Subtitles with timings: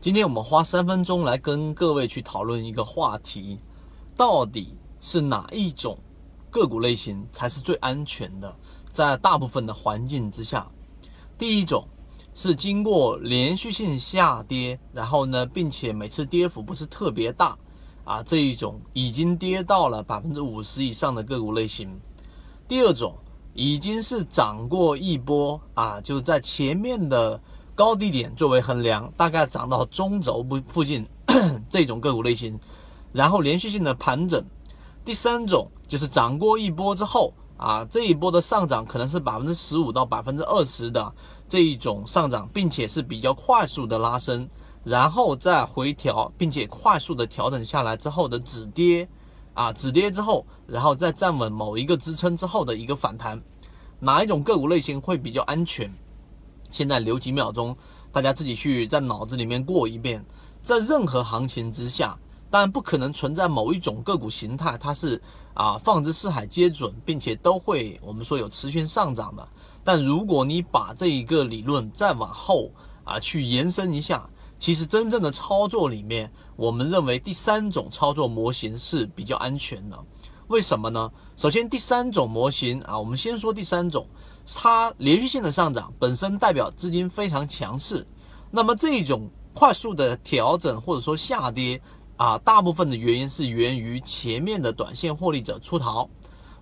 [0.00, 3.58] 今天我们花三分钟来跟各位去讨论一个话题，
[4.16, 5.98] 到底是哪一种
[6.48, 8.56] 个股类型才是最安全的？
[8.90, 10.66] 在大部分的环境之下，
[11.36, 11.86] 第一种
[12.32, 17.58] 是经过连续性下跌，然后呢，并且每次跌幅不是特别大
[18.04, 22.00] 啊，这一种已经跌到了百分之五十以上的个股类型。
[22.66, 23.14] 第二种
[23.52, 27.38] 已经是涨过一波啊，就是在前面的
[27.80, 31.06] 高低点作为衡量，大概涨到中轴部附近
[31.70, 32.60] 这种个股类型，
[33.10, 34.44] 然后连续性的盘整。
[35.02, 37.32] 第三种就是涨过一波之后。
[37.56, 41.12] 啊，这一波的上涨可能是百分之十五到百分之二十的
[41.46, 44.48] 这一种上涨，并且是比较快速的拉升，
[44.82, 49.06] 然后再回调，并且快速的调整下来之后的止跌，
[49.52, 53.38] 啊，止跌之后，然后再站稳某一个支撑之后的一个反弹，
[53.98, 55.92] 哪一种个股类型会比较安全？
[56.70, 57.76] 现在留几秒钟，
[58.12, 60.24] 大家自己去在脑子里面过一遍，
[60.62, 62.18] 在任何行情之下。
[62.50, 65.22] 当然不可能存在某一种个股形态，它是
[65.54, 69.48] 啊放之四海皆准，并且都会我们说有持续上涨的。
[69.84, 72.68] 但如果你把这一个理论再往后
[73.04, 79.96] 啊去延伸一下，其实真正的操作里面，我们认为第三种操作模型是比较安全的。
[80.50, 81.08] 为什么呢？
[81.36, 84.04] 首先第三种模型啊，我们先说第三种，
[84.44, 88.04] 它连续性的上涨本身代表资金非常强势，
[88.50, 91.80] 那么这一种快速的调整或者说下跌。
[92.16, 96.06] 啊，大部分的原因是源于前面的短线获利者出逃。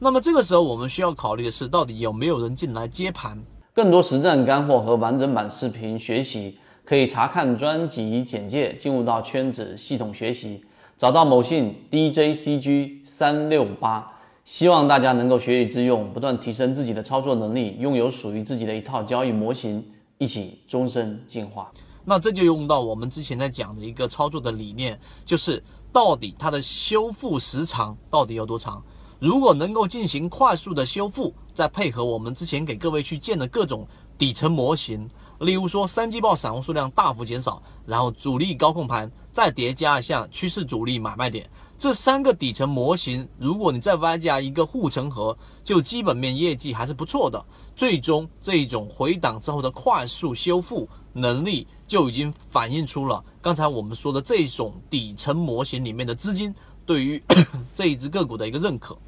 [0.00, 3.40] 那么这个时候，我们需要考虑的是，到底有没有人进来接盘？
[3.72, 10.64] 更多实战干货和完整版视频学习，可以查看专辑简介，进入到圈子系统学习，
[10.96, 14.12] 找到某信 DJCG 三六八。
[14.44, 19.82] 希望大家能够学以致用，不断提升自己的操作能力，拥有属于自己的一套交易模型，
[20.18, 21.70] 一起终身进化。
[22.04, 28.82] 那这就用到我们之前在讲的一个操作的理念，就是到底它的修复时长到底有多长？
[29.18, 33.88] 如果能够进行快速的修复，再配合我们之前给各位去建的各种
[34.18, 35.08] 底层模型，
[35.40, 41.46] 例如说三季报散户数量大幅减少，然后主力高控盘，再叠加一下趋势主力买卖点，
[41.78, 47.44] 这三个底层模型，如果你再外加一个护城河，就基本面业绩还是不错的。
[47.76, 50.88] 最终这种回档之后的快速修复。
[51.16, 56.52] 能力就已经反映出了刚才我们说的这种底层模型里面的资金
[56.84, 57.22] 对于
[57.72, 58.98] 这一只个股的一个认可。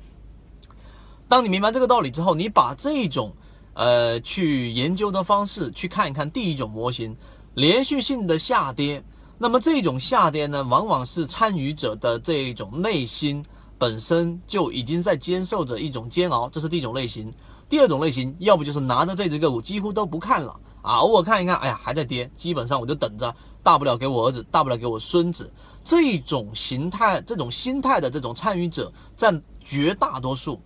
[1.28, 3.32] 当你明白这个道理之后，你把这种
[3.74, 7.16] 呃去研究的方式去看一看第一种模型，
[7.54, 9.02] 连续性的下跌，
[9.38, 13.44] 那么这种下跌呢，往往是参与者的这一种内心
[13.76, 17.32] 本身就已经在接受着一种煎熬，这是第一种类型。
[17.68, 20.58] 第二种类型，要不就是拿着这只个股几乎都不看了。
[20.80, 25.52] 啊，偶尔看一看，哎呀，还在跌，基本上我就等着，大不了给我儿子，大不了给我孙子。
[25.84, 30.60] 这种形态、这种心态的这种参与者占绝大多数。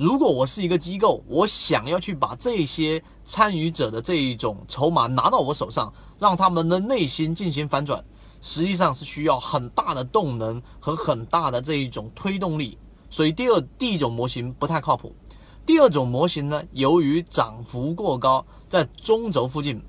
[0.00, 8.02] 如果我是一个机构，我想要去把这些参与者的这一种筹码拿到我手上，让他们的内心进行反转，
[8.40, 12.78] 实际上是需要很大的动能和很大的这一种推动力。
[13.10, 15.14] 所以，第二第一种模型不太靠谱。
[15.66, 19.82] 第二种模型呢，由于涨幅过高，在中轴附近，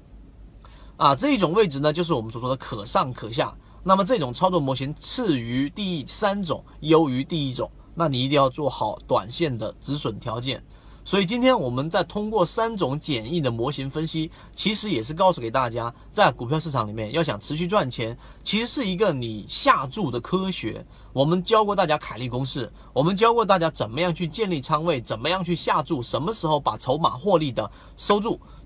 [0.97, 3.55] 啊，这一种位置呢，就是我们所说的可上可下。
[3.81, 10.63] 那么这种操作模型次于第三种，优于第一种，那你一定要做好短线的止损条件。
[11.03, 20.85] 所以今天我们在通过三种简易的模型分析，其实也是告诉给大家，在股票市场里面要想持续赚钱，其实是一个你下注的科学。
[21.11, 28.39] 我们教过大家凯利公式，我们教过大家怎么样去建立仓位，怎么样去下注，什么时候把筹码获利的收住。